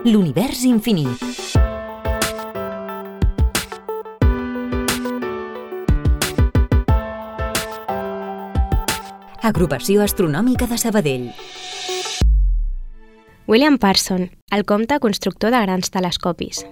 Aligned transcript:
L'univers 0.00 0.62
infinit. 0.64 1.20
Agrupació 9.44 10.00
Astronòmica 10.00 10.64
de 10.70 10.78
Sabadell. 10.80 11.26
William 13.46 13.76
Parson, 13.76 14.30
el 14.50 14.64
comte 14.64 14.96
constructor 15.04 15.52
de 15.52 15.60
grans 15.66 15.92
telescopis. 15.92 16.64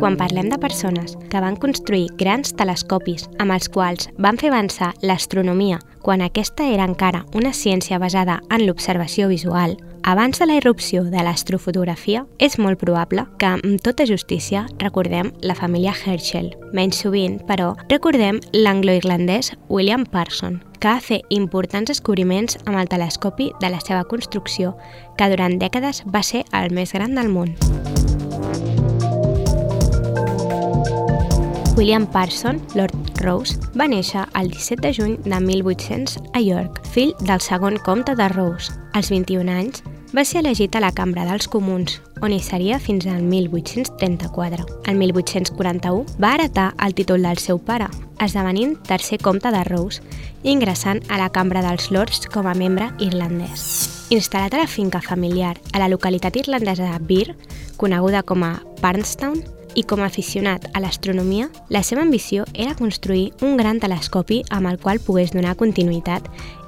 Quan 0.00 0.18
parlem 0.20 0.50
de 0.52 0.58
persones 0.60 1.16
que 1.32 1.40
van 1.40 1.56
construir 1.56 2.10
grans 2.20 2.52
telescopis 2.52 3.24
amb 3.38 3.56
els 3.56 3.72
quals 3.72 4.12
van 4.18 4.36
fer 4.36 4.52
avançar 4.52 4.92
l'astronomia 5.00 5.80
quan 6.04 6.20
aquesta 6.20 6.68
era 6.68 6.84
encara 6.84 7.24
una 7.32 7.54
ciència 7.56 7.96
basada 7.98 8.42
en 8.50 8.66
l'observació 8.66 9.28
visual, 9.32 9.78
abans 10.10 10.40
de 10.40 10.46
la 10.46 10.56
irrupció 10.58 11.04
de 11.04 11.22
l'astrofotografia, 11.22 12.24
és 12.42 12.56
molt 12.58 12.80
probable 12.80 13.22
que, 13.38 13.46
amb 13.46 13.78
tota 13.78 14.02
justícia, 14.08 14.64
recordem 14.80 15.30
la 15.46 15.54
família 15.54 15.92
Herschel. 15.94 16.50
Menys 16.74 16.98
sovint, 17.04 17.38
però, 17.46 17.76
recordem 17.92 18.40
l'anglo-irlandès 18.50 19.52
William 19.68 20.02
Parson, 20.02 20.58
que 20.80 20.90
va 20.90 20.98
fer 21.04 21.20
importants 21.30 21.92
descobriments 21.92 22.58
amb 22.64 22.80
el 22.80 22.90
telescopi 22.90 23.52
de 23.62 23.70
la 23.70 23.78
seva 23.78 24.02
construcció, 24.02 24.74
que 25.16 25.30
durant 25.30 25.60
dècades 25.62 26.02
va 26.10 26.24
ser 26.26 26.42
el 26.58 26.74
més 26.74 26.90
gran 26.96 27.14
del 27.14 27.30
món. 27.30 27.54
William 31.80 32.04
Parson, 32.04 32.58
Lord 32.74 33.22
Rose, 33.22 33.56
va 33.78 33.86
néixer 33.88 34.26
el 34.36 34.50
17 34.50 34.82
de 34.84 34.90
juny 34.92 35.14
de 35.24 35.38
1800 35.40 36.18
a 36.34 36.42
York, 36.42 36.82
fill 36.92 37.14
del 37.22 37.40
segon 37.40 37.78
comte 37.86 38.12
de 38.18 38.26
Rose. 38.34 38.74
Als 38.92 39.08
21 39.08 39.48
anys, 39.48 39.84
va 40.14 40.24
ser 40.24 40.40
elegit 40.40 40.74
a 40.74 40.80
la 40.82 40.90
Cambra 40.90 41.24
dels 41.28 41.46
Comuns, 41.48 42.00
on 42.20 42.32
hi 42.34 42.40
seria 42.42 42.80
fins 42.82 43.06
al 43.06 43.22
1834. 43.22 44.64
El 44.90 44.98
1841 44.98 46.18
va 46.22 46.34
heretar 46.34 46.72
el 46.82 46.96
títol 46.98 47.22
del 47.22 47.38
seu 47.38 47.60
pare, 47.62 47.86
esdevenint 48.18 48.74
tercer 48.88 49.20
comte 49.22 49.52
de 49.54 49.62
Rose 49.68 50.02
i 50.42 50.50
ingressant 50.50 51.04
a 51.08 51.20
la 51.20 51.30
Cambra 51.30 51.62
dels 51.62 51.90
Lords 51.94 52.26
com 52.26 52.50
a 52.50 52.56
membre 52.58 52.90
irlandès. 52.98 53.62
Instal·lat 54.10 54.58
a 54.58 54.64
la 54.64 54.70
finca 54.70 55.00
familiar 55.00 55.54
a 55.72 55.78
la 55.78 55.88
localitat 55.88 56.42
irlandesa 56.42 56.90
de 56.90 57.06
Birr, 57.06 57.38
coneguda 57.78 58.24
com 58.26 58.42
a 58.42 58.56
Parnstown, 58.82 59.44
i 59.74 59.84
com 59.84 60.00
a 60.02 60.08
aficionat 60.10 60.66
a 60.74 60.80
l'astronomia, 60.82 61.48
la 61.68 61.82
seva 61.86 62.02
ambició 62.02 62.44
era 62.54 62.74
construir 62.74 63.30
un 63.40 63.56
gran 63.56 63.78
telescopi 63.78 64.42
amb 64.50 64.66
el 64.70 64.80
qual 64.82 64.98
pogués 64.98 65.30
donar 65.30 65.56
continuïtat 65.60 66.26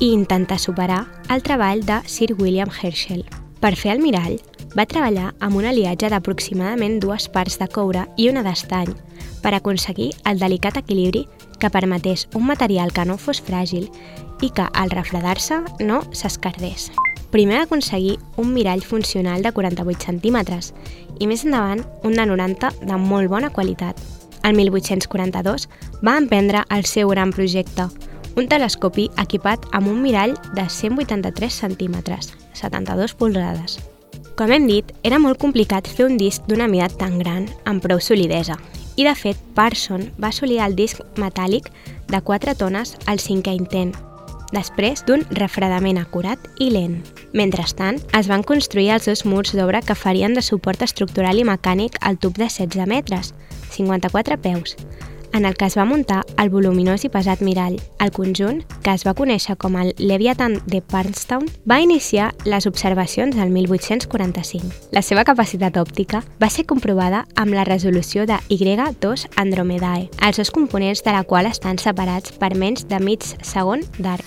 i 0.00 0.10
intentar 0.12 0.58
superar 0.58 1.04
el 1.30 1.42
treball 1.42 1.84
de 1.86 2.00
Sir 2.06 2.34
William 2.38 2.70
Herschel. 2.70 3.24
Per 3.60 3.74
fer 3.76 3.94
el 3.94 4.02
mirall, 4.02 4.38
va 4.74 4.86
treballar 4.90 5.30
amb 5.40 5.56
un 5.56 5.68
aliatge 5.70 6.10
d'aproximadament 6.10 6.98
dues 7.00 7.28
parts 7.30 7.58
de 7.60 7.68
coure 7.70 8.04
i 8.18 8.28
una 8.28 8.42
d'estany 8.42 8.90
per 9.42 9.54
aconseguir 9.54 10.10
el 10.26 10.40
delicat 10.40 10.80
equilibri 10.80 11.26
que 11.60 11.70
permetés 11.70 12.26
un 12.34 12.46
material 12.48 12.92
que 12.92 13.04
no 13.06 13.18
fos 13.20 13.42
fràgil 13.44 13.86
i 14.42 14.50
que, 14.50 14.66
al 14.72 14.90
refredar-se, 14.90 15.60
no 15.80 16.02
s'escardés. 16.12 16.90
Primer 17.30 17.58
va 17.58 17.66
aconseguir 17.68 18.18
un 18.36 18.52
mirall 18.54 18.82
funcional 18.82 19.42
de 19.42 19.52
48 19.52 20.06
centímetres 20.06 20.72
i 21.20 21.26
més 21.30 21.44
endavant 21.46 21.84
un 22.02 22.18
de 22.18 22.26
90 22.26 22.70
de 22.82 22.98
molt 22.98 23.30
bona 23.30 23.50
qualitat. 23.50 23.98
El 24.44 24.54
1842 24.58 25.68
va 26.04 26.18
emprendre 26.20 26.64
el 26.74 26.84
seu 26.84 27.08
gran 27.08 27.32
projecte, 27.32 27.88
un 28.36 28.48
telescopi 28.50 29.08
equipat 29.20 29.66
amb 29.72 29.88
un 29.90 30.00
mirall 30.02 30.34
de 30.54 30.68
183 30.68 31.60
centímetres, 31.64 32.32
72 32.54 33.14
polzades. 33.14 33.78
Com 34.34 34.50
hem 34.50 34.66
dit, 34.66 34.88
era 35.06 35.20
molt 35.22 35.38
complicat 35.38 35.86
fer 35.86 36.08
un 36.08 36.16
disc 36.18 36.42
d'una 36.48 36.66
mida 36.70 36.88
tan 36.90 37.20
gran 37.20 37.46
amb 37.70 37.84
prou 37.84 38.00
solidesa, 38.02 38.58
i 38.96 39.06
de 39.06 39.14
fet 39.18 39.38
Parson 39.54 40.08
va 40.18 40.32
assolir 40.32 40.60
el 40.64 40.74
disc 40.74 41.02
metàl·lic 41.18 41.70
de 42.10 42.20
4 42.20 42.56
tones 42.58 42.96
al 43.06 43.22
cinquè 43.22 43.54
intent, 43.54 43.94
després 44.54 45.04
d'un 45.06 45.22
refredament 45.38 45.98
acurat 45.98 46.38
i 46.58 46.70
lent. 46.74 47.00
Mentrestant, 47.34 48.00
es 48.14 48.30
van 48.30 48.42
construir 48.46 48.90
els 48.94 49.06
dos 49.10 49.24
murs 49.26 49.54
d'obra 49.54 49.82
que 49.82 49.98
farien 49.98 50.34
de 50.34 50.42
suport 50.42 50.82
estructural 50.82 51.38
i 51.38 51.46
mecànic 51.46 51.98
al 52.02 52.18
tub 52.18 52.38
de 52.38 52.50
16 52.50 52.86
metres, 52.90 53.34
54 53.74 54.38
peus, 54.42 54.76
en 55.34 55.44
el 55.44 55.56
que 55.56 55.66
es 55.66 55.76
va 55.76 55.84
muntar 55.84 56.22
el 56.38 56.48
voluminós 56.48 57.04
i 57.04 57.10
pesat 57.12 57.42
mirall. 57.44 57.76
El 58.00 58.12
conjunt, 58.14 58.62
que 58.82 58.94
es 58.94 59.04
va 59.04 59.16
conèixer 59.18 59.58
com 59.60 59.76
el 59.76 59.92
Leviathan 59.98 60.60
de 60.70 60.80
Parnstown, 60.80 61.50
va 61.68 61.82
iniciar 61.82 62.32
les 62.46 62.66
observacions 62.70 63.36
del 63.36 63.50
1845. 63.50 64.88
La 64.94 65.02
seva 65.02 65.26
capacitat 65.28 65.76
òptica 65.76 66.22
va 66.40 66.48
ser 66.48 66.64
comprovada 66.70 67.26
amb 67.34 67.52
la 67.52 67.66
resolució 67.68 68.24
de 68.30 68.38
Y2 68.48 69.28
Andromedae, 69.36 70.08
els 70.22 70.38
dos 70.38 70.54
components 70.54 71.04
de 71.04 71.12
la 71.12 71.24
qual 71.24 71.50
estan 71.50 71.82
separats 71.82 72.32
per 72.38 72.54
menys 72.54 72.88
de 72.88 73.02
mig 73.02 73.26
segon 73.42 73.82
d'arc. 73.98 74.24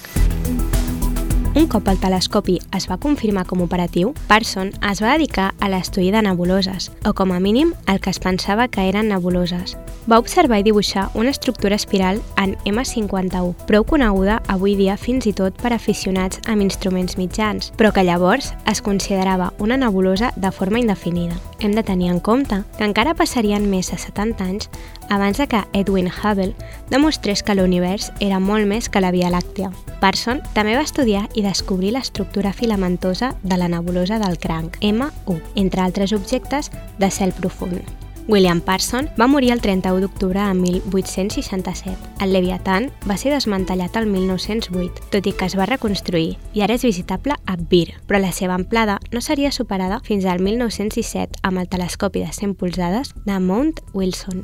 Un 1.57 1.66
cop 1.66 1.88
el 1.89 1.97
telescopi 1.97 2.59
es 2.78 2.85
va 2.85 3.00
confirmar 3.01 3.47
com 3.50 3.63
operatiu, 3.66 4.12
Parson 4.29 4.69
es 4.91 5.01
va 5.01 5.16
dedicar 5.16 5.56
a 5.57 5.72
l'estudi 5.74 6.12
de 6.13 6.22
nebuloses, 6.22 6.91
o 7.01 7.16
com 7.18 7.34
a 7.34 7.39
mínim 7.41 7.72
el 7.88 7.97
que 7.97 8.13
es 8.13 8.19
pensava 8.22 8.68
que 8.68 8.85
eren 8.91 9.09
nebuloses. 9.09 9.74
Va 10.07 10.19
observar 10.19 10.62
i 10.62 10.63
dibuixar 10.63 11.09
una 11.19 11.34
estructura 11.34 11.75
espiral 11.75 12.22
en 12.40 12.53
M51, 12.63 13.66
prou 13.68 13.84
coneguda 13.84 14.38
avui 14.47 14.78
dia 14.79 14.95
fins 14.95 15.25
i 15.28 15.34
tot 15.35 15.57
per 15.59 15.73
aficionats 15.75 16.40
amb 16.47 16.63
instruments 16.63 17.18
mitjans, 17.19 17.73
però 17.75 17.91
que 17.91 18.06
llavors 18.07 18.53
es 18.72 18.79
considerava 18.81 19.50
una 19.59 19.75
nebulosa 19.75 20.31
de 20.38 20.53
forma 20.56 20.79
indefinida. 20.79 21.35
Hem 21.59 21.75
de 21.75 21.84
tenir 21.84 22.07
en 22.13 22.22
compte 22.23 22.62
que 22.78 22.88
encara 22.88 23.18
passarien 23.19 23.68
més 23.68 23.91
de 23.91 24.00
70 24.00 24.47
anys 24.47 24.72
abans 25.09 25.44
de 25.44 25.50
que 25.51 25.66
Edwin 25.73 26.07
Hubble 26.07 26.56
demostrés 26.88 27.44
que 27.44 27.59
l'univers 27.59 28.13
era 28.24 28.39
molt 28.39 28.63
més 28.63 28.88
que 28.88 29.03
la 29.03 29.12
Via 29.12 29.28
Làctea. 29.34 29.74
Parson 30.00 30.39
també 30.56 30.79
va 30.79 30.88
estudiar 30.88 31.28
i 31.35 31.44
descobrir 31.44 31.91
l'estructura 31.91 32.56
filamentosa 32.56 33.35
de 33.44 33.59
la 33.59 33.68
nebulosa 33.68 34.24
del 34.24 34.39
cranc, 34.39 34.79
M1, 34.79 35.41
entre 35.56 35.84
altres 35.84 36.16
objectes 36.16 36.72
de 36.97 37.12
cel 37.12 37.35
profund. 37.35 38.06
William 38.27 38.59
Parson 38.59 39.09
va 39.19 39.27
morir 39.27 39.51
el 39.51 39.61
31 39.61 40.01
d'octubre 40.01 40.41
de 40.41 40.53
1867. 40.53 41.95
El 42.19 42.33
Leviathan 42.33 42.89
va 43.07 43.15
ser 43.17 43.31
desmantellat 43.31 43.95
el 43.95 44.09
1908, 44.11 45.07
tot 45.13 45.27
i 45.27 45.33
que 45.33 45.47
es 45.47 45.55
va 45.55 45.69
reconstruir 45.69 46.35
i 46.53 46.65
ara 46.65 46.75
és 46.75 46.83
visitable 46.83 47.38
a 47.45 47.55
Bir, 47.55 47.95
però 48.07 48.19
la 48.19 48.33
seva 48.35 48.59
amplada 48.59 48.99
no 49.11 49.23
seria 49.23 49.53
superada 49.55 50.01
fins 50.03 50.27
al 50.27 50.43
1917 50.43 51.39
amb 51.43 51.63
el 51.63 51.71
telescopi 51.71 52.25
de 52.25 52.33
100 52.33 52.59
polzades 52.59 53.15
de 53.23 53.39
Mount 53.39 53.79
Wilson. 53.93 54.44